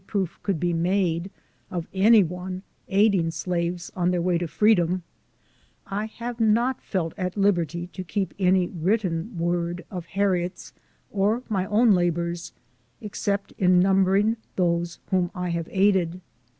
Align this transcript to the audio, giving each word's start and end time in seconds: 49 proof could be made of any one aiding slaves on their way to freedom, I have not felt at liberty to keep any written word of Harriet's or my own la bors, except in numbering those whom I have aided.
49 0.07 0.07
proof 0.07 0.39
could 0.41 0.59
be 0.59 0.73
made 0.73 1.29
of 1.69 1.85
any 1.93 2.23
one 2.23 2.63
aiding 2.87 3.29
slaves 3.29 3.91
on 3.95 4.09
their 4.09 4.19
way 4.19 4.35
to 4.35 4.47
freedom, 4.47 5.03
I 5.85 6.05
have 6.07 6.39
not 6.39 6.81
felt 6.81 7.13
at 7.19 7.37
liberty 7.37 7.85
to 7.93 8.03
keep 8.03 8.33
any 8.39 8.65
written 8.69 9.37
word 9.37 9.85
of 9.91 10.07
Harriet's 10.07 10.73
or 11.11 11.43
my 11.49 11.67
own 11.67 11.91
la 11.91 12.09
bors, 12.09 12.51
except 12.99 13.51
in 13.59 13.79
numbering 13.79 14.37
those 14.55 14.97
whom 15.11 15.29
I 15.35 15.49
have 15.49 15.69
aided. 15.69 16.19